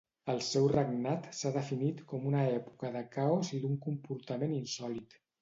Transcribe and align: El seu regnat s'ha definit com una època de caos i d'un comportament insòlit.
El 0.33 0.39
seu 0.45 0.69
regnat 0.69 1.27
s'ha 1.39 1.51
definit 1.57 2.01
com 2.13 2.25
una 2.31 2.41
època 2.55 2.91
de 2.97 3.05
caos 3.19 3.53
i 3.59 3.61
d'un 3.67 3.79
comportament 3.89 4.59
insòlit. 4.63 5.17